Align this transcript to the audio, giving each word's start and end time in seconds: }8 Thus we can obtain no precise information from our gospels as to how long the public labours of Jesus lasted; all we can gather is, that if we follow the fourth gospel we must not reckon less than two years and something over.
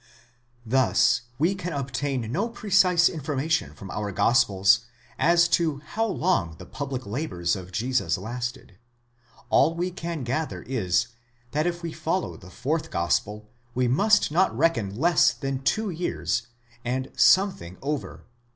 }8 0.65 0.71
Thus 0.71 1.21
we 1.37 1.53
can 1.53 1.73
obtain 1.73 2.31
no 2.31 2.49
precise 2.49 3.07
information 3.07 3.75
from 3.75 3.91
our 3.91 4.11
gospels 4.11 4.87
as 5.19 5.47
to 5.49 5.77
how 5.85 6.07
long 6.07 6.55
the 6.57 6.65
public 6.65 7.05
labours 7.05 7.55
of 7.55 7.71
Jesus 7.71 8.17
lasted; 8.17 8.79
all 9.51 9.75
we 9.75 9.91
can 9.91 10.23
gather 10.23 10.63
is, 10.63 11.09
that 11.51 11.67
if 11.67 11.83
we 11.83 11.91
follow 11.91 12.35
the 12.35 12.49
fourth 12.49 12.89
gospel 12.89 13.47
we 13.75 13.87
must 13.87 14.31
not 14.31 14.57
reckon 14.57 14.95
less 14.97 15.33
than 15.33 15.61
two 15.61 15.91
years 15.91 16.47
and 16.83 17.11
something 17.15 17.77
over. 17.83 18.25